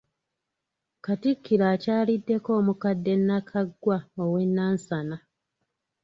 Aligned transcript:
Katikkiro 1.05 1.65
akyaliddeko 1.73 2.49
omukadde 2.59 3.13
Nakaggwa 3.17 3.97
owe 4.23 4.41
Nansana. 4.55 5.17